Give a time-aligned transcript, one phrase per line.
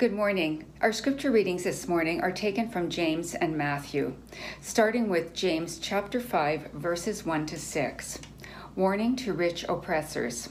[0.00, 0.64] Good morning.
[0.80, 4.14] Our scripture readings this morning are taken from James and Matthew,
[4.62, 8.18] starting with James chapter 5, verses 1 to 6.
[8.76, 10.48] Warning to rich oppressors.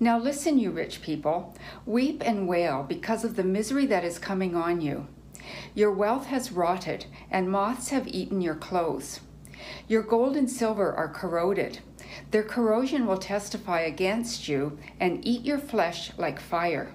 [0.00, 4.56] Now listen, you rich people, weep and wail because of the misery that is coming
[4.56, 5.06] on you.
[5.74, 9.20] Your wealth has rotted, and moths have eaten your clothes.
[9.86, 11.80] Your gold and silver are corroded.
[12.30, 16.94] Their corrosion will testify against you and eat your flesh like fire.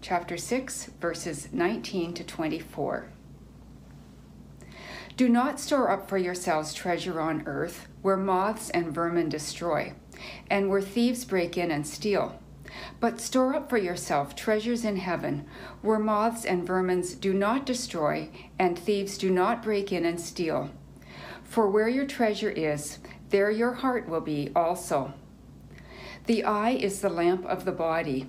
[0.00, 3.08] chapter 6, verses 19 to 24.
[5.16, 9.94] Do not store up for yourselves treasure on earth, where moths and vermin destroy,
[10.50, 12.38] and where thieves break in and steal.
[13.00, 15.46] But store up for yourself treasures in heaven,
[15.80, 20.70] where moths and vermins do not destroy, and thieves do not break in and steal.
[21.42, 22.98] For where your treasure is,
[23.30, 25.14] there your heart will be also.
[26.26, 28.28] The eye is the lamp of the body.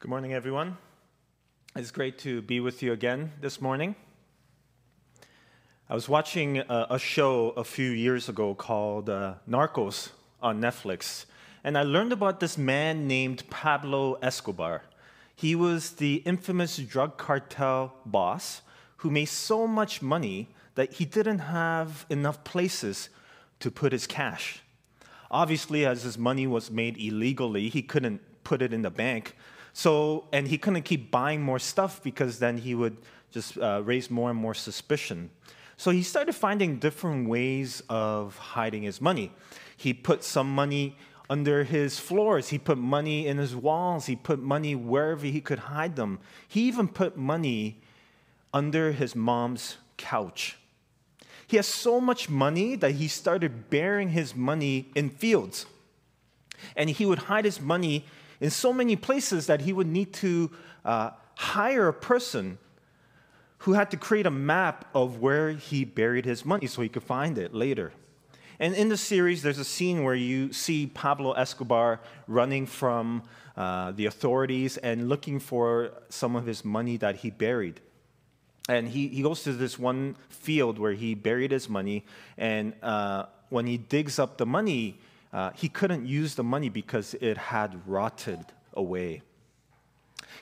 [0.00, 0.76] Good morning, everyone.
[1.74, 3.96] It's great to be with you again this morning.
[5.90, 10.10] I was watching a, a show a few years ago called uh, Narcos
[10.40, 11.24] on Netflix,
[11.64, 14.82] and I learned about this man named Pablo Escobar.
[15.34, 18.62] He was the infamous drug cartel boss
[18.98, 23.08] who made so much money that he didn't have enough places
[23.58, 24.60] to put his cash.
[25.28, 29.34] Obviously, as his money was made illegally, he couldn't put it in the bank.
[29.78, 32.96] So, and he couldn't keep buying more stuff because then he would
[33.30, 35.30] just uh, raise more and more suspicion.
[35.76, 39.30] So he started finding different ways of hiding his money.
[39.76, 40.96] He put some money
[41.30, 45.60] under his floors, he put money in his walls, he put money wherever he could
[45.60, 46.18] hide them.
[46.48, 47.80] He even put money
[48.52, 50.58] under his mom's couch.
[51.46, 55.66] He has so much money that he started burying his money in fields.
[56.74, 58.04] And he would hide his money
[58.40, 60.50] in so many places that he would need to
[60.84, 62.58] uh, hire a person
[63.58, 67.02] who had to create a map of where he buried his money so he could
[67.02, 67.92] find it later.
[68.60, 73.22] And in the series, there's a scene where you see Pablo Escobar running from
[73.56, 77.80] uh, the authorities and looking for some of his money that he buried.
[78.68, 82.04] And he, he goes to this one field where he buried his money,
[82.36, 84.98] and uh, when he digs up the money,
[85.32, 88.44] uh, he couldn't use the money because it had rotted
[88.74, 89.22] away.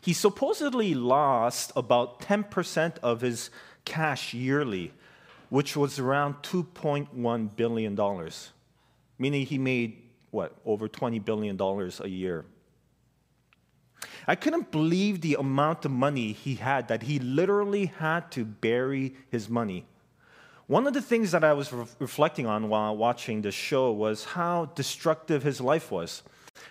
[0.00, 3.50] He supposedly lost about 10% of his
[3.84, 4.92] cash yearly,
[5.48, 8.30] which was around $2.1 billion,
[9.18, 12.44] meaning he made, what, over $20 billion a year.
[14.28, 19.14] I couldn't believe the amount of money he had that he literally had to bury
[19.30, 19.86] his money.
[20.66, 24.24] One of the things that I was re- reflecting on while watching the show was
[24.24, 26.24] how destructive his life was,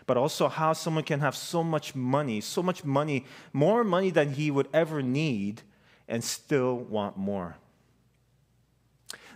[0.05, 4.33] but also how someone can have so much money, so much money, more money than
[4.33, 5.61] he would ever need,
[6.09, 7.55] and still want more.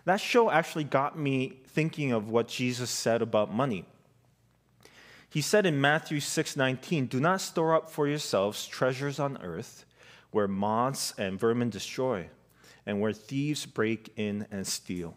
[0.03, 3.85] That show actually got me thinking of what Jesus said about money.
[5.29, 9.85] He said in Matthew 6:19, "Do not store up for yourselves treasures on earth,
[10.31, 12.29] where moths and vermin destroy."
[12.89, 15.15] And where thieves break in and steal.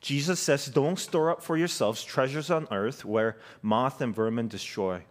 [0.00, 5.02] Jesus says, Don't store up for yourselves treasures on earth where moth and vermin destroy.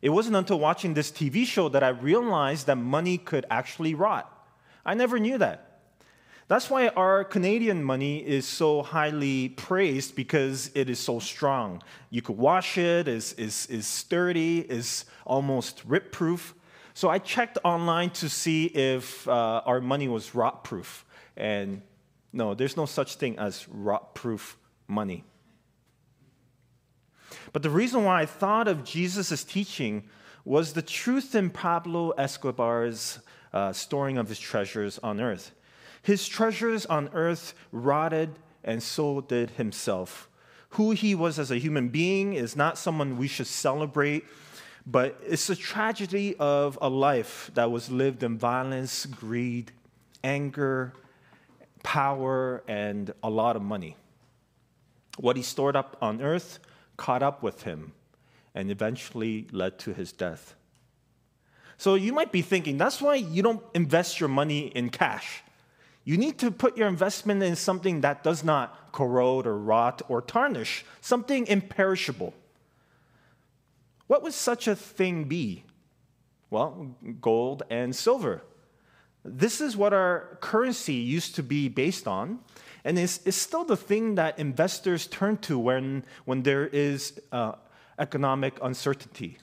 [0.00, 4.30] It wasn't until watching this TV show that I realized that money could actually rot.
[4.86, 5.82] I never knew that.
[6.48, 11.82] That's why our Canadian money is so highly praised because it is so strong.
[12.08, 16.54] You could wash it, is is is sturdy, is almost rip proof.
[16.94, 21.04] So I checked online to see if uh, our money was rot proof.
[21.36, 21.82] And
[22.32, 24.56] no, there's no such thing as rot proof
[24.86, 25.24] money.
[27.52, 30.04] But the reason why I thought of Jesus' teaching
[30.44, 33.18] was the truth in Pablo Escobar's
[33.52, 35.52] uh, storing of his treasures on earth.
[36.02, 38.30] His treasures on earth rotted,
[38.62, 40.28] and so did himself.
[40.70, 44.24] Who he was as a human being is not someone we should celebrate,
[44.86, 49.72] but it's a tragedy of a life that was lived in violence, greed,
[50.22, 50.92] anger,
[51.82, 53.96] power, and a lot of money.
[55.18, 56.58] What he stored up on earth
[56.96, 57.92] caught up with him
[58.54, 60.54] and eventually led to his death.
[61.76, 65.42] So you might be thinking, that's why you don't invest your money in cash.
[66.04, 70.20] You need to put your investment in something that does not corrode or rot or
[70.20, 72.34] tarnish, something imperishable.
[74.06, 75.64] What would such a thing be?
[76.50, 78.42] Well, gold and silver.
[79.24, 82.40] This is what our currency used to be based on,
[82.84, 87.52] and it's, it's still the thing that investors turn to when, when there is uh,
[87.98, 89.38] economic uncertainty.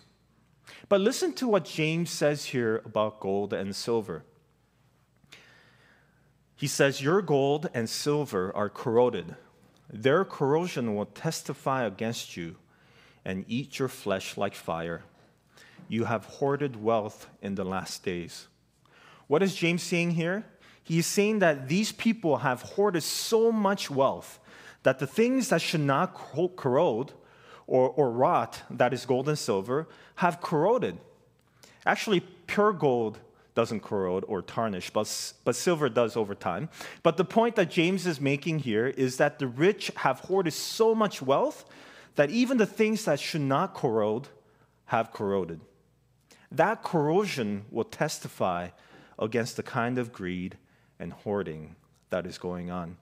[0.88, 4.24] But listen to what James says here about gold and silver.
[6.56, 9.36] He says, Your gold and silver are corroded.
[9.92, 12.58] Their corrosion will testify against you
[13.26, 15.04] and eat your flesh like fire.
[15.88, 18.48] You have hoarded wealth in the last days.
[19.28, 20.46] What is James saying here?
[20.84, 24.40] He's saying that these people have hoarded so much wealth
[24.84, 26.14] that the things that should not
[26.56, 27.14] corrode
[27.68, 30.98] or, or rot, that is gold and silver, have corroded.
[31.86, 33.20] Actually, pure gold
[33.54, 36.70] doesn't corrode or tarnish, but, but silver does over time.
[37.04, 40.96] But the point that James is making here is that the rich have hoarded so
[40.96, 41.66] much wealth
[42.16, 44.28] that even the things that should not corrode
[44.86, 45.62] have corroded.
[46.52, 48.70] That corrosion will testify
[49.18, 50.58] against the kind of greed
[51.00, 51.76] and hoarding
[52.10, 52.98] that is going on.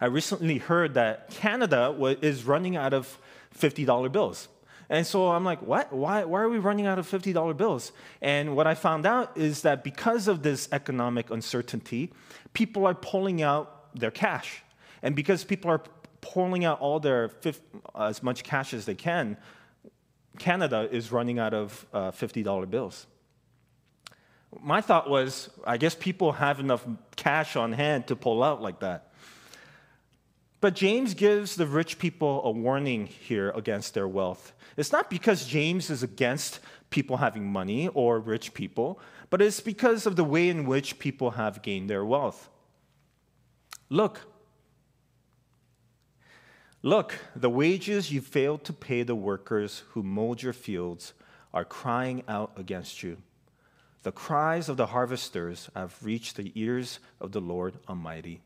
[0.00, 3.18] I recently heard that Canada is running out of
[3.56, 4.48] $50 bills.
[4.88, 5.92] And so I'm like, what?
[5.92, 7.92] Why, why are we running out of $50 bills?
[8.20, 12.12] And what I found out is that because of this economic uncertainty,
[12.52, 14.62] people are pulling out their cash.
[15.02, 15.80] And because people are
[16.20, 17.30] pulling out all their
[17.94, 19.36] as much cash as they can,
[20.38, 23.06] Canada is running out of uh, $50 bills.
[24.60, 26.84] My thought was, I guess people have enough
[27.16, 29.12] cash on hand to pull out like that.
[30.60, 34.52] But James gives the rich people a warning here against their wealth.
[34.76, 38.98] It's not because James is against people having money or rich people,
[39.30, 42.48] but it's because of the way in which people have gained their wealth.
[43.88, 44.20] Look,
[46.82, 51.12] look, the wages you failed to pay the workers who mowed your fields
[51.52, 53.18] are crying out against you.
[54.02, 58.40] The cries of the harvesters have reached the ears of the Lord Almighty.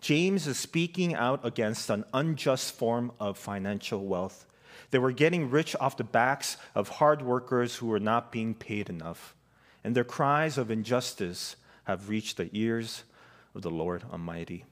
[0.00, 4.46] James is speaking out against an unjust form of financial wealth.
[4.90, 8.88] They were getting rich off the backs of hard workers who were not being paid
[8.88, 9.34] enough.
[9.84, 13.04] And their cries of injustice have reached the ears
[13.54, 14.64] of the Lord Almighty.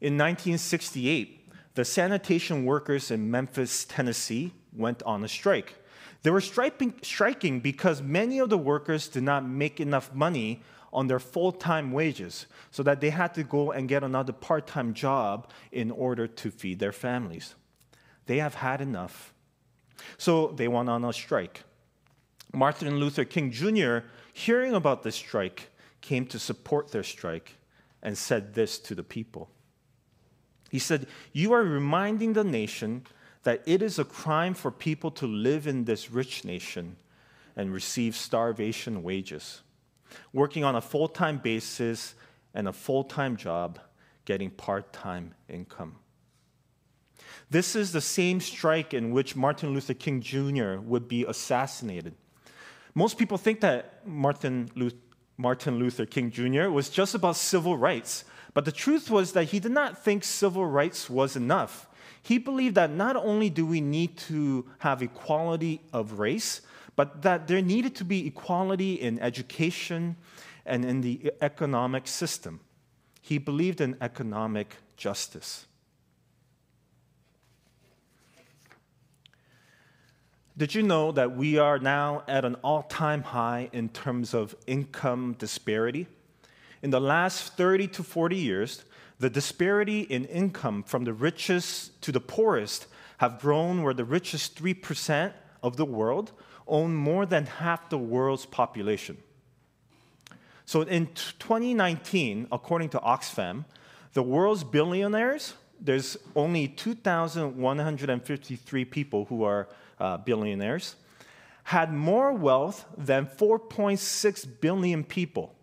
[0.00, 5.74] In 1968, the sanitation workers in Memphis, Tennessee went on a strike.
[6.22, 10.62] They were striking because many of the workers did not make enough money
[10.92, 14.66] on their full time wages, so that they had to go and get another part
[14.66, 17.54] time job in order to feed their families.
[18.26, 19.34] They have had enough.
[20.16, 21.64] So they went on a strike.
[22.52, 23.98] Martin Luther King Jr.,
[24.32, 27.56] hearing about this strike, came to support their strike
[28.02, 29.50] and said this to the people.
[30.68, 33.04] He said, You are reminding the nation
[33.44, 36.96] that it is a crime for people to live in this rich nation
[37.56, 39.62] and receive starvation wages
[40.32, 42.14] working on a full time basis
[42.54, 43.78] and a full time job,
[44.24, 45.96] getting part time income.
[47.50, 50.76] This is the same strike in which Martin Luther King Jr.
[50.76, 52.14] would be assassinated.
[52.94, 56.68] Most people think that Martin Luther King Jr.
[56.68, 58.24] was just about civil rights,
[58.58, 61.86] but the truth was that he did not think civil rights was enough.
[62.20, 66.62] He believed that not only do we need to have equality of race,
[66.96, 70.16] but that there needed to be equality in education
[70.66, 72.58] and in the economic system.
[73.20, 75.68] He believed in economic justice.
[80.56, 84.56] Did you know that we are now at an all time high in terms of
[84.66, 86.08] income disparity?
[86.82, 88.84] In the last 30 to 40 years,
[89.18, 92.86] the disparity in income from the richest to the poorest
[93.18, 95.32] have grown where the richest 3%
[95.62, 96.32] of the world
[96.66, 99.16] own more than half the world's population.
[100.66, 103.64] So in 2019, according to Oxfam,
[104.12, 109.68] the world's billionaires there's only 2,153 people who are
[110.00, 110.96] uh, billionaires,
[111.64, 115.54] had more wealth than 4.6 billion people.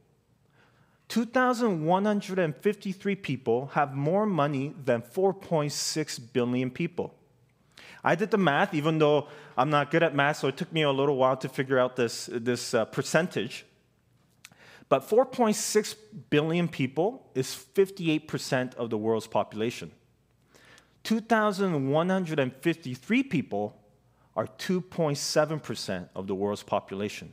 [1.09, 7.13] 2,153 people have more money than 4.6 billion people.
[8.03, 10.83] I did the math, even though I'm not good at math, so it took me
[10.83, 13.65] a little while to figure out this, this uh, percentage.
[14.89, 15.95] But 4.6
[16.29, 19.91] billion people is 58% of the world's population.
[21.03, 23.81] 2,153 people
[24.35, 27.31] are 2.7% of the world's population,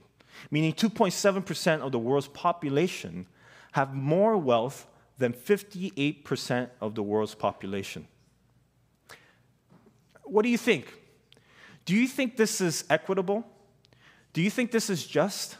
[0.50, 3.26] meaning 2.7% of the world's population
[3.72, 4.86] have more wealth
[5.18, 8.06] than 58% of the world's population.
[10.24, 10.92] What do you think?
[11.84, 13.44] Do you think this is equitable?
[14.32, 15.56] Do you think this is just?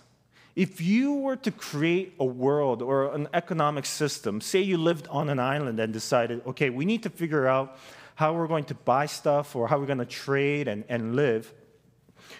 [0.55, 5.29] If you were to create a world or an economic system, say you lived on
[5.29, 7.79] an island and decided, okay, we need to figure out
[8.15, 11.53] how we're going to buy stuff or how we're going to trade and, and live,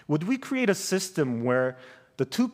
[0.07, 1.77] would we create a system where
[2.17, 2.51] the 2,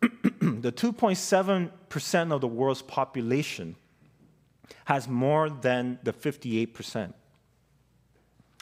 [0.00, 3.76] the 2.7% of the world's population
[4.84, 7.12] has more than the 58%?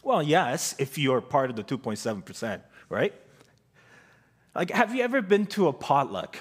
[0.02, 3.14] Well, yes, if you're part of the 2.7%, right?
[4.54, 6.38] Like, have you ever been to a potluck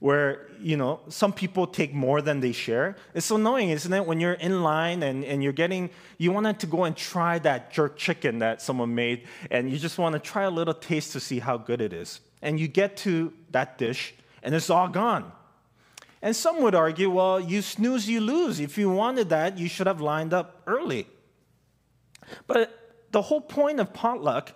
[0.00, 2.96] where, you know, some people take more than they share?
[3.14, 4.04] It's annoying, isn't it?
[4.04, 7.72] When you're in line and, and you're getting, you wanted to go and try that
[7.72, 11.20] jerk chicken that someone made, and you just want to try a little taste to
[11.20, 12.20] see how good it is.
[12.42, 15.32] And you get to that dish, and it's all gone.
[16.22, 18.60] And some would argue, well, you snooze, you lose.
[18.60, 21.06] If you wanted that, you should have lined up early.
[22.46, 24.52] But the whole point of potluck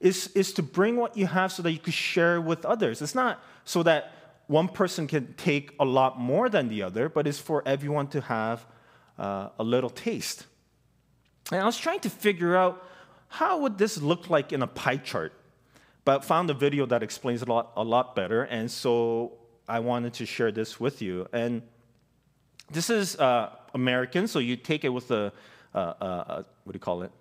[0.00, 3.00] is, is to bring what you have so that you can share with others.
[3.00, 4.12] It's not so that
[4.48, 8.20] one person can take a lot more than the other, but it's for everyone to
[8.22, 8.66] have
[9.18, 10.46] uh, a little taste.
[11.50, 12.84] And I was trying to figure out
[13.28, 15.32] how would this look like in a pie chart,
[16.04, 19.32] but found a video that explains a lot, a lot better, and so
[19.68, 21.26] I wanted to share this with you.
[21.32, 21.62] And
[22.70, 25.32] this is uh, American, so you take it with a,
[25.72, 27.12] what do you call it?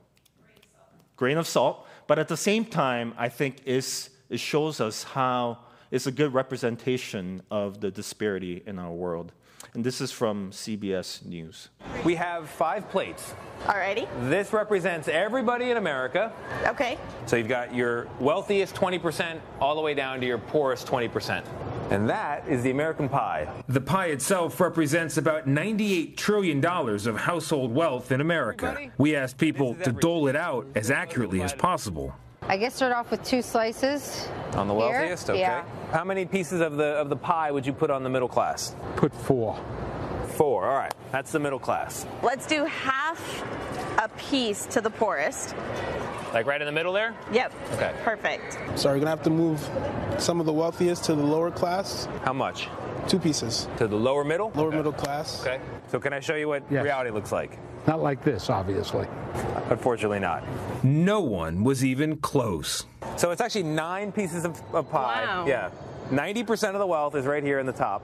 [1.16, 1.88] Grain of salt.
[2.08, 3.86] But at the same time, I think it
[4.36, 5.60] shows us how
[5.92, 9.34] it's a good representation of the disparity in our world.
[9.74, 11.70] And this is from CBS News.
[12.04, 13.36] We have five plates.
[13.66, 14.08] Alrighty.
[14.30, 16.34] This represents everybody in America.
[16.66, 16.98] Okay.
[17.26, 21.46] So you've got your wealthiest 20% all the way down to your poorest 20%.
[21.92, 23.48] And that is the American pie.
[23.68, 28.92] The pie itself represents about $98 trillion of household wealth in America.
[28.98, 32.16] We asked people to dole it out as accurately as possible.
[32.44, 34.28] I guess start off with two slices.
[34.54, 34.90] On the Here?
[34.90, 35.30] wealthiest?
[35.30, 35.40] Okay.
[35.40, 35.64] Yeah.
[35.92, 38.74] How many pieces of the of the pie would you put on the middle class?
[38.96, 39.60] Put four.
[40.38, 40.66] Four.
[40.66, 40.94] All right.
[41.12, 42.06] That's the middle class.
[42.24, 43.20] Let's do half
[43.98, 45.56] a piece to the poorest.
[46.34, 47.14] Like right in the middle there?
[47.34, 47.54] Yep.
[47.74, 47.94] Okay.
[48.04, 48.58] Perfect.
[48.80, 49.60] So we're you gonna have to move
[50.18, 52.08] some of the wealthiest to the lower class?
[52.24, 52.70] How much?
[53.08, 53.68] Two pieces.
[53.78, 54.52] To the lower middle?
[54.56, 54.78] Lower Okay.
[54.78, 55.42] middle class.
[55.42, 55.60] Okay.
[55.90, 56.84] So can I show you what Yes.
[56.84, 57.58] reality looks like?
[57.88, 59.08] Not like this, obviously.
[59.70, 60.44] Unfortunately not.
[60.84, 62.86] No one was even close.
[63.18, 65.26] So it's actually nine pieces of, of pie.
[65.26, 65.46] Wow.
[65.48, 65.70] Yeah.
[66.12, 68.04] 90% of the wealth is right here in the top.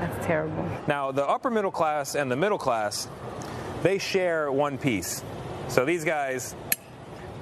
[0.00, 0.66] That's terrible.
[0.86, 3.08] Now, the upper middle class and the middle class,
[3.84, 5.22] they share one piece.
[5.68, 6.56] So these guys,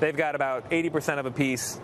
[0.01, 1.81] they've got about 80% of a piece.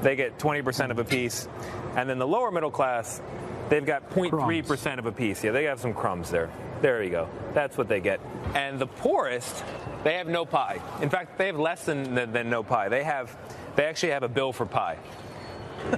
[0.00, 1.46] They get 20% of a piece.
[1.94, 3.20] And then the lower middle class,
[3.68, 5.44] they've got 0.3% of a piece.
[5.44, 6.50] Yeah, they have some crumbs there.
[6.80, 7.28] There you go.
[7.52, 8.20] That's what they get.
[8.54, 9.62] And the poorest,
[10.02, 10.80] they have no pie.
[11.02, 12.88] In fact, they have less than, than, than no pie.
[12.88, 13.36] They have,
[13.76, 14.96] they actually have a bill for pie.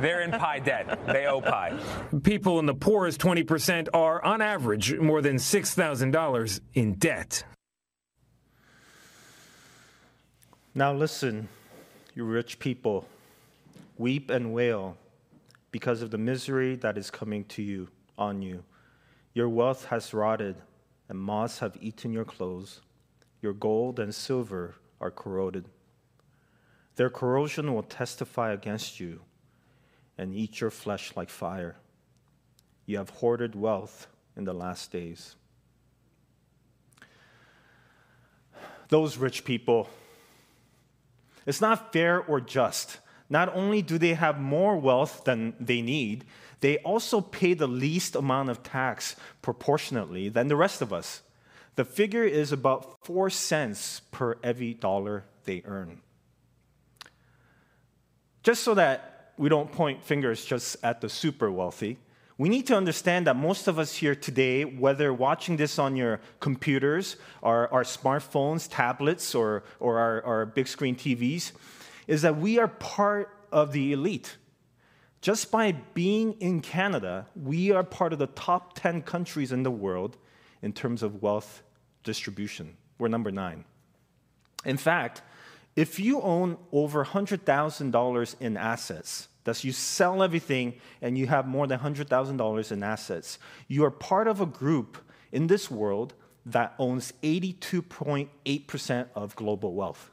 [0.01, 1.07] They're in pie debt.
[1.07, 1.79] They owe pie.
[2.25, 7.45] People in the poorest 20% are, on average, more than $6,000 in debt.
[10.79, 11.49] Now listen,
[12.15, 13.09] you rich people,
[13.97, 14.99] weep and wail
[15.71, 18.63] because of the misery that is coming to you on you.
[19.33, 20.57] Your wealth has rotted,
[21.09, 22.83] and moths have eaten your clothes.
[23.41, 25.65] Your gold and silver are corroded.
[26.97, 29.21] Their corrosion will testify against you
[30.19, 31.77] and eat your flesh like fire.
[32.85, 35.37] You have hoarded wealth in the last days.
[38.91, 39.89] Those rich people,
[41.47, 42.99] it's not fair or just.
[43.29, 46.25] Not only do they have more wealth than they need,
[46.61, 51.23] they also pay the least amount of tax proportionately than the rest of us.
[51.77, 56.01] The figure is about four cents per every dollar they earn.
[58.43, 61.99] Just so that we don't point fingers just at the super wealthy,
[62.39, 66.21] We need to understand that most of us here today, whether watching this on your
[66.39, 71.53] computers, our, our smartphones, tablets, or, or our, our big screen TVs,
[72.07, 74.37] is that we are part of the elite.
[75.23, 79.71] Just by being in Canada, we are part of the top 10 countries in the
[79.71, 80.19] world
[80.61, 81.63] in terms of wealth
[82.05, 82.77] distribution.
[82.99, 83.65] We're number nine.
[84.65, 85.23] In fact,
[85.75, 91.67] if you own over $100,000 in assets, thus you sell everything and you have more
[91.67, 93.39] than $100,000 in assets,
[93.69, 94.99] you are part of a group
[95.33, 96.13] in this world
[96.45, 100.11] that owns 82.8% of global wealth.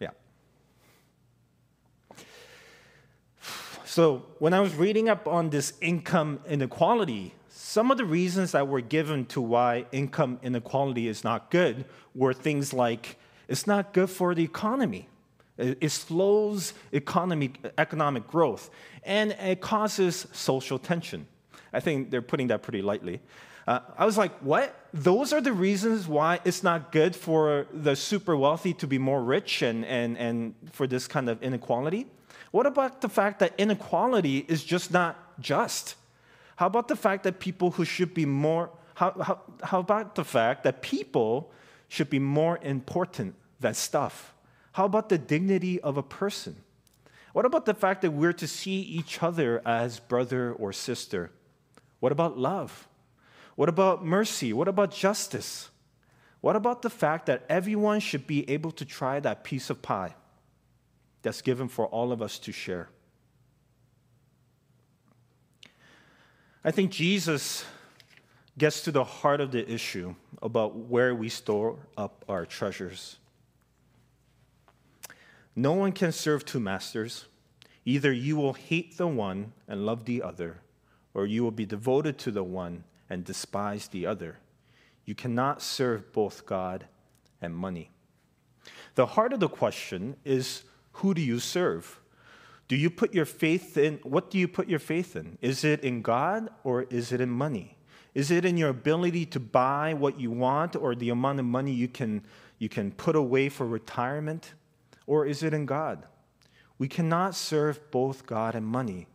[0.00, 0.10] Yeah.
[3.84, 8.66] So, when I was reading up on this income inequality, some of the reasons that
[8.66, 14.10] were given to why income inequality is not good were things like it's not good
[14.10, 15.08] for the economy.
[15.60, 18.70] It slows economy, economic growth,
[19.04, 21.26] and it causes social tension.
[21.72, 23.20] I think they're putting that pretty lightly.
[23.66, 24.74] Uh, I was like, what?
[24.92, 29.22] Those are the reasons why it's not good for the super wealthy to be more
[29.22, 32.06] rich and, and, and for this kind of inequality?
[32.50, 35.94] What about the fact that inequality is just not just?
[36.56, 40.24] How about the fact that people who should be more, how, how, how about the
[40.24, 41.52] fact that people
[41.88, 44.34] should be more important than stuff?
[44.72, 46.56] How about the dignity of a person?
[47.32, 51.30] What about the fact that we're to see each other as brother or sister?
[52.00, 52.88] What about love?
[53.56, 54.52] What about mercy?
[54.52, 55.70] What about justice?
[56.40, 60.14] What about the fact that everyone should be able to try that piece of pie
[61.22, 62.88] that's given for all of us to share?
[66.64, 67.64] I think Jesus
[68.58, 73.19] gets to the heart of the issue about where we store up our treasures.
[75.56, 77.26] No one can serve two masters.
[77.84, 80.60] Either you will hate the one and love the other,
[81.14, 84.38] or you will be devoted to the one and despise the other.
[85.04, 86.86] You cannot serve both God
[87.40, 87.90] and money.
[88.94, 92.00] The heart of the question is who do you serve?
[92.68, 95.38] Do you put your faith in, what do you put your faith in?
[95.40, 97.76] Is it in God or is it in money?
[98.14, 101.72] Is it in your ability to buy what you want or the amount of money
[101.72, 102.22] you can,
[102.58, 104.54] you can put away for retirement?
[105.10, 106.06] Or is it in God?
[106.78, 109.08] We cannot serve both God and money.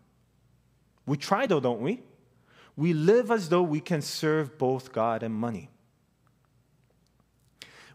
[1.06, 2.02] We try though, don't we?
[2.76, 5.70] We live as though we can serve both God and money.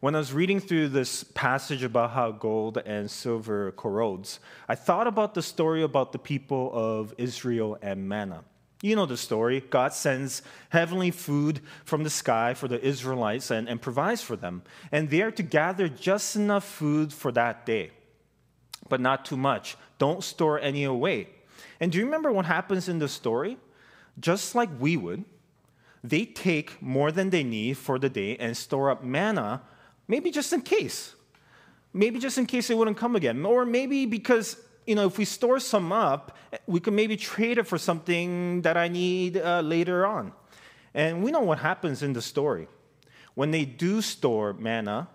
[0.01, 5.07] When I was reading through this passage about how gold and silver corrodes, I thought
[5.07, 8.45] about the story about the people of Israel and manna.
[8.83, 9.63] You know the story.
[9.69, 14.63] God sends heavenly food from the sky for the Israelites and, and provides for them.
[14.91, 17.91] And they are to gather just enough food for that day,
[18.89, 19.77] but not too much.
[19.99, 21.29] Don't store any away.
[21.79, 23.59] And do you remember what happens in the story?
[24.19, 25.25] Just like we would,
[26.03, 29.63] they take more than they need for the day and store up manna
[30.11, 31.15] Maybe just in case.
[31.93, 33.47] Maybe just in case they wouldn't come again.
[33.47, 34.57] Or maybe because,
[34.91, 38.77] you know, if we store some up, we could maybe trade it for something that
[38.77, 40.33] I need uh, later on.
[40.95, 42.67] And we know what happens in the story.
[43.35, 45.09] When they do store manna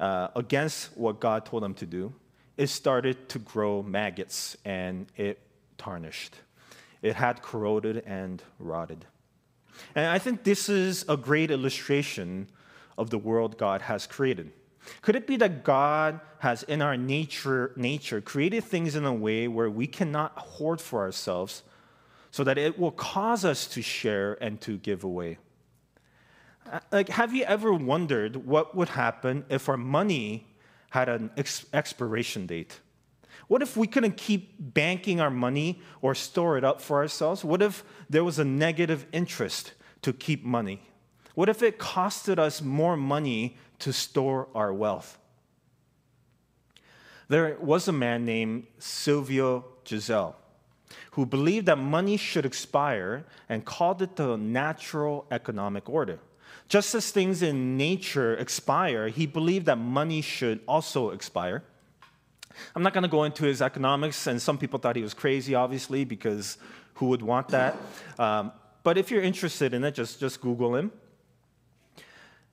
[0.00, 2.12] uh, against what God told them to do,
[2.56, 5.38] it started to grow maggots and it
[5.76, 6.34] tarnished.
[7.00, 9.04] It had corroded and rotted.
[9.94, 12.48] And I think this is a great illustration
[12.96, 14.50] of the world God has created?
[15.02, 19.48] Could it be that God has in our nature, nature created things in a way
[19.48, 21.62] where we cannot hoard for ourselves
[22.30, 25.38] so that it will cause us to share and to give away?
[26.70, 30.46] Uh, like, have you ever wondered what would happen if our money
[30.90, 32.80] had an ex- expiration date?
[33.46, 37.44] What if we couldn't keep banking our money or store it up for ourselves?
[37.44, 39.72] What if there was a negative interest
[40.02, 40.82] to keep money?
[41.34, 45.18] What if it costed us more money to store our wealth?
[47.28, 50.34] There was a man named Silvio Gesell
[51.12, 56.18] who believed that money should expire and called it the natural economic order.
[56.68, 61.62] Just as things in nature expire, he believed that money should also expire.
[62.74, 65.54] I'm not going to go into his economics, and some people thought he was crazy,
[65.54, 66.58] obviously, because
[66.94, 67.76] who would want that?
[68.18, 70.92] Um, but if you're interested in it, just, just Google him.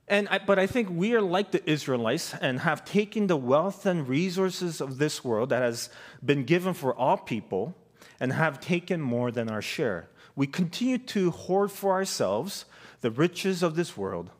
[0.08, 3.86] And I, but I think we are like the Israelites and have taken the wealth
[3.86, 5.89] and resources of this world that has
[6.24, 7.76] been given for all people
[8.20, 10.08] and have taken more than our share.
[10.36, 12.65] We continue to hoard for ourselves
[13.02, 14.32] the riches of this world,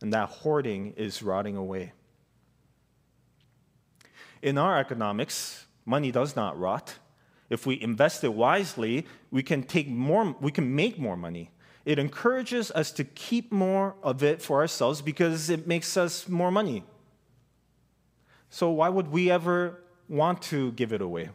[0.00, 1.92] and that hoarding is rotting away.
[4.42, 6.98] In our economics, money does not rot,
[7.50, 11.50] If we invest it wisely, we can take more we can make more money.
[11.84, 16.50] It encourages us to keep more of it for ourselves because it makes us more
[16.50, 16.82] money.
[18.48, 21.30] So why would we ever want to give it away?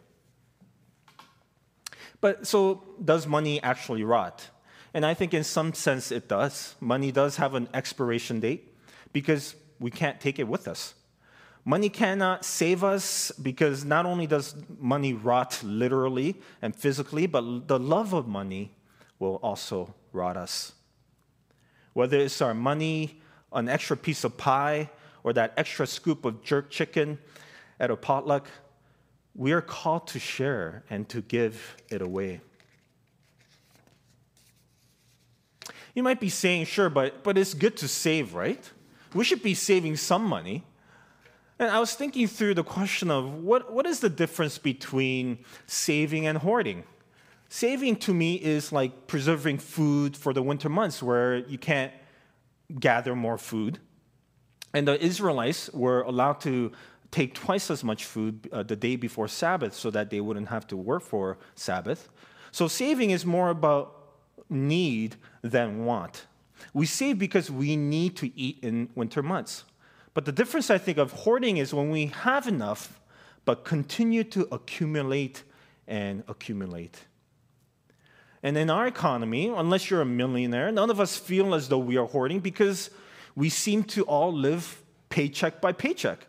[2.22, 4.50] But so does money actually rot?
[4.94, 6.76] And I think in some sense it does.
[6.80, 8.76] Money does have an expiration date
[9.14, 10.96] because we can't take it with us.
[11.64, 17.78] Money cannot save us because not only does money rot literally and physically, but the
[17.78, 18.72] love of money
[19.20, 20.74] will also rot us.
[21.94, 24.90] Whether it's our money, an extra piece of pie,
[25.24, 27.20] or that extra scoop of jerk chicken
[27.80, 28.48] at a potluck,
[29.36, 32.42] we are called to share and to give it away.
[35.94, 38.70] You might be saying, sure, but, but it's good to save, right?
[39.14, 40.64] We should be saving some money.
[41.58, 46.26] And I was thinking through the question of what, what is the difference between saving
[46.26, 46.84] and hoarding?
[47.50, 51.92] Saving to me is like preserving food for the winter months where you can't
[52.80, 53.80] gather more food.
[54.74, 56.72] And the Israelites were allowed to
[57.10, 60.68] take twice as much food uh, the day before Sabbath so that they wouldn't have
[60.68, 62.10] to work for Sabbath.
[62.52, 63.96] So saving is more about
[64.48, 66.28] need than want.
[66.74, 69.64] We save because we need to eat in winter months.
[70.14, 73.00] But the difference, I think, of hoarding is when we have enough,
[73.44, 75.44] but continue to accumulate
[75.88, 77.06] and accumulate.
[78.42, 81.98] And in our economy, unless you're a millionaire, none of us feel as though we
[81.98, 82.90] are hoarding because
[83.36, 86.26] we seem to all live paycheck by paycheck.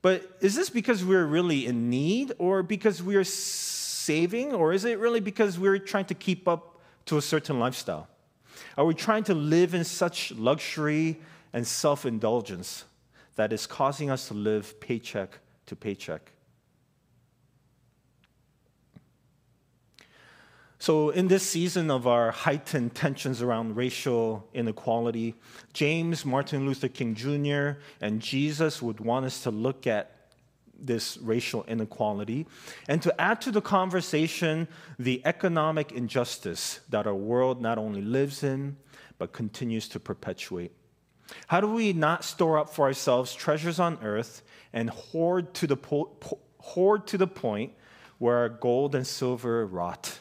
[0.00, 4.98] But is this because we're really in need or because we're saving or is it
[4.98, 8.08] really because we're trying to keep up to a certain lifestyle?
[8.76, 11.20] Are we trying to live in such luxury
[11.52, 12.84] and self indulgence
[13.36, 16.31] that is causing us to live paycheck to paycheck?
[20.82, 25.36] So, in this season of our heightened tensions around racial inequality,
[25.72, 30.10] James, Martin Luther King Jr., and Jesus would want us to look at
[30.76, 32.48] this racial inequality
[32.88, 34.66] and to add to the conversation
[34.98, 38.76] the economic injustice that our world not only lives in,
[39.18, 40.72] but continues to perpetuate.
[41.46, 44.42] How do we not store up for ourselves treasures on earth
[44.72, 47.72] and hoard to the, po- hoard to the point
[48.18, 50.18] where our gold and silver rot?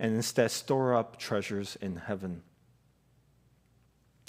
[0.00, 2.42] And instead store up treasures in heaven.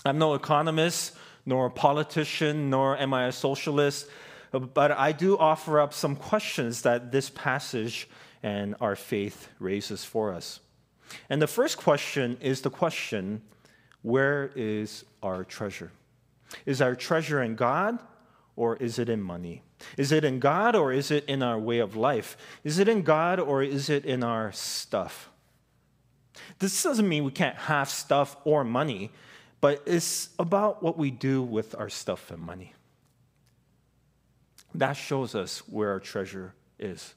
[0.06, 4.08] I'm no economist, nor a politician, nor am I a socialist,
[4.52, 8.10] but I do offer up some questions that this passage
[8.44, 10.60] and our faith raises for us.
[11.30, 13.42] And the first question is the question
[14.02, 15.92] where is our treasure?
[16.66, 18.00] Is our treasure in God
[18.56, 19.62] or is it in money?
[19.98, 22.36] Is it in God or is it in our way of life?
[22.64, 25.31] Is it in God or is it in our stuff?
[26.60, 29.12] This doesn't mean we can't have stuff or money,
[29.60, 32.74] but it's about what we do with our stuff and money.
[34.74, 37.14] That shows us where our treasure is.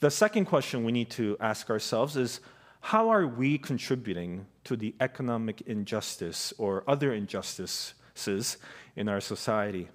[0.00, 2.40] The second question we need to ask ourselves is
[2.80, 8.56] how are we contributing to the economic injustice or other injustices
[8.96, 9.88] in our society?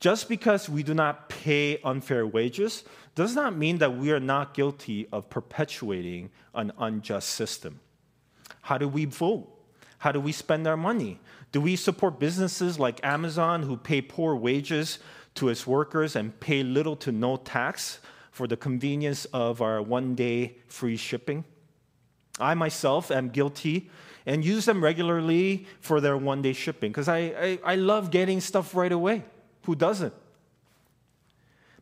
[0.00, 2.84] Just because we do not pay unfair wages
[3.14, 7.80] does not mean that we are not guilty of perpetuating an unjust system.
[8.62, 9.46] How do we vote?
[9.98, 11.20] How do we spend our money?
[11.52, 15.00] Do we support businesses like Amazon who pay poor wages
[15.34, 17.98] to its workers and pay little to no tax
[18.30, 21.44] for the convenience of our one day free shipping?
[22.38, 23.90] I myself am guilty
[24.24, 28.40] and use them regularly for their one day shipping because I, I, I love getting
[28.40, 29.24] stuff right away.
[29.64, 30.14] Who doesn't?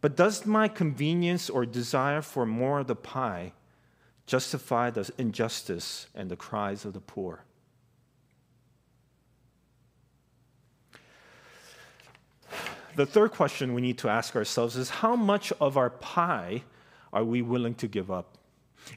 [0.00, 3.52] But does my convenience or desire for more of the pie
[4.26, 7.44] justify the injustice and the cries of the poor?
[12.94, 16.64] The third question we need to ask ourselves is how much of our pie
[17.12, 18.38] are we willing to give up?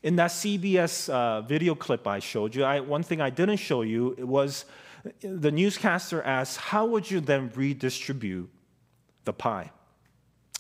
[0.04, 3.82] In that CBS uh, video clip I showed you, I, one thing I didn't show
[3.82, 4.66] you was
[5.22, 8.50] the newscaster asked, How would you then redistribute
[9.26, 9.72] the pie.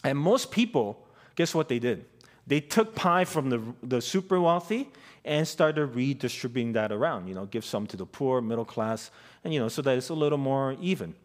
[0.04, 2.06] And most people, guess what they did?
[2.48, 4.90] They took pie from the, the super wealthy
[5.24, 7.28] and started redistributing that around.
[7.28, 9.12] You know, give some to the poor, middle class,
[9.44, 11.16] and you know, so that it's a little more even.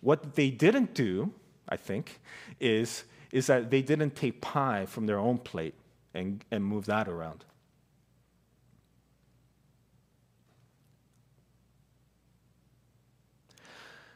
[0.00, 1.32] What they didn't do,
[1.68, 2.20] I think,
[2.60, 5.74] is, is that they didn't take pie from their own plate
[6.14, 7.44] and, and move that around.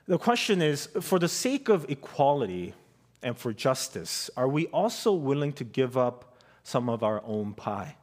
[0.06, 2.74] The question is for the sake of equality
[3.22, 7.96] and for justice, are we also willing to give up some of our own pie.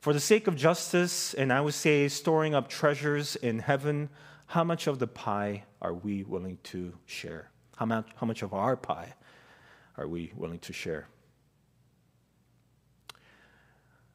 [0.00, 4.08] For the sake of justice, and I would say storing up treasures in heaven,
[4.46, 7.50] how much of the pie are we willing to share?
[7.76, 9.14] How much, how much of our pie
[9.96, 11.08] are we willing to share?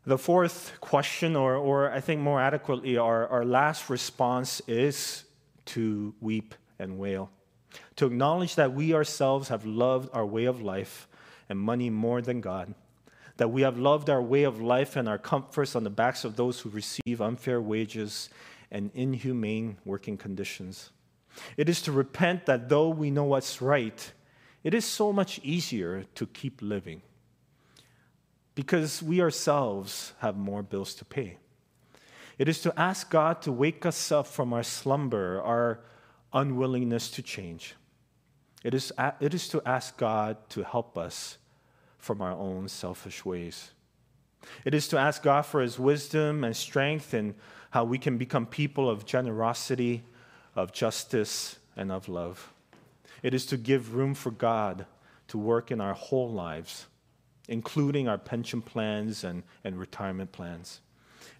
[0.05, 5.25] The fourth question, or, or I think more adequately, our, our last response is
[5.67, 7.29] to weep and wail.
[7.97, 11.07] To acknowledge that we ourselves have loved our way of life
[11.49, 12.73] and money more than God.
[13.37, 16.35] That we have loved our way of life and our comforts on the backs of
[16.35, 18.29] those who receive unfair wages
[18.71, 20.89] and inhumane working conditions.
[21.55, 24.11] It is to repent that though we know what's right,
[24.63, 27.01] it is so much easier to keep living
[28.55, 31.37] because we ourselves have more bills to pay.
[32.37, 35.79] It is to ask God to wake us up from our slumber, our
[36.33, 37.75] unwillingness to change.
[38.63, 41.37] It is, it is to ask God to help us
[41.97, 43.71] from our own selfish ways.
[44.65, 47.35] It is to ask God for His wisdom and strength in
[47.71, 50.03] how we can become people of generosity,
[50.55, 52.53] of justice, and of love.
[53.23, 54.85] It is to give room for God
[55.29, 56.85] to work in our whole lives
[57.47, 60.81] including our pension plans and, and retirement plans,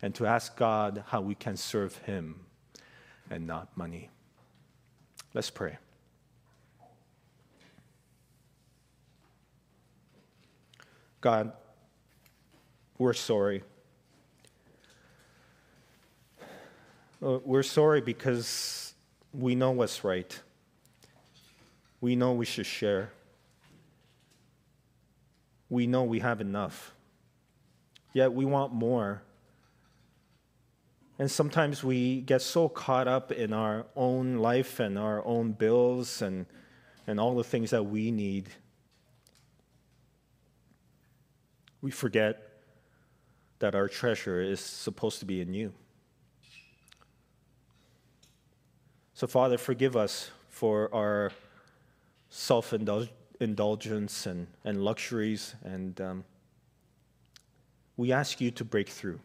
[0.02, 2.40] and to ask God how we can serve Him
[3.30, 4.10] and not money.
[5.34, 5.78] Let's pray.
[11.22, 11.52] God,
[12.98, 13.64] we're sorry.
[17.24, 18.94] Uh, we're sorry because
[19.34, 20.40] we know what's right.
[22.00, 23.12] We know we should share
[25.70, 26.94] we know we have enough.
[28.14, 29.22] Yet we want more.
[31.20, 36.22] And sometimes we get so caught up in our own life and our own bills
[36.22, 36.46] and,
[37.08, 38.50] and all the things that we need.
[41.82, 42.62] We forget
[43.60, 45.74] that our treasure is supposed to be in you.
[49.14, 51.32] So, Father, forgive us for our
[52.30, 52.74] self
[53.40, 55.56] indulgence and, and luxuries.
[55.64, 56.24] And um,
[57.96, 59.20] we ask you to break through,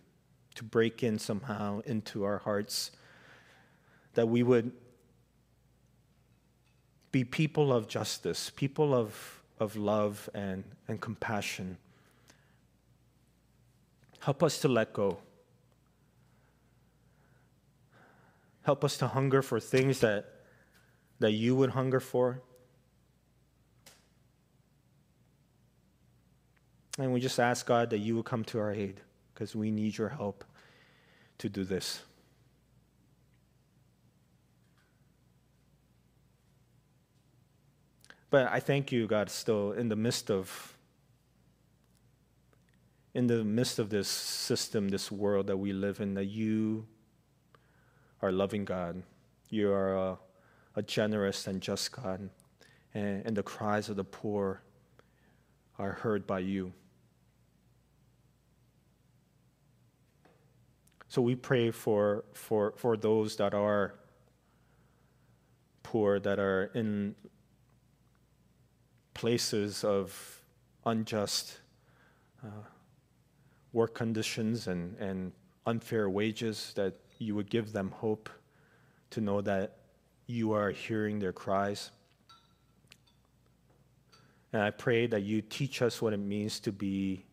[0.55, 2.91] to break in somehow into our hearts,
[4.15, 4.73] that we would
[7.11, 11.77] be people of justice, people of, of love and, and compassion.
[14.21, 15.19] Help us to let go.
[18.63, 20.27] Help us to hunger for things that,
[21.19, 22.41] that you would hunger for.
[26.99, 29.01] And we just ask God that you would come to our aid
[29.33, 30.45] because we need your help
[31.39, 32.03] to do this.
[38.31, 40.77] But I thank you, God, still in the midst of
[43.15, 46.87] in the midst of this system, this world that we live in, that you
[48.23, 49.03] are loving God.
[49.51, 50.19] You are a,
[50.77, 52.31] a generous and just God.
[52.95, 54.63] And, and the cries of the poor
[55.79, 56.73] are heard by you.
[61.13, 63.93] So we pray for, for, for those that are
[65.83, 67.15] poor, that are in
[69.13, 70.41] places of
[70.87, 71.59] unjust
[72.43, 72.65] uh,
[73.75, 75.33] work conditions and, and
[75.67, 78.31] unfair wages, that you would give them hope
[79.11, 79.77] to know that
[80.27, 81.91] you are hearing their cries.
[84.55, 87.27] And I pray that you teach us what it means to be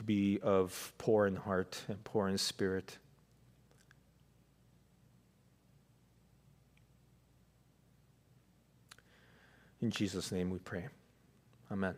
[0.00, 2.96] to be of poor in heart and poor in spirit.
[9.82, 10.86] In Jesus' name we pray.
[11.70, 11.94] Amen.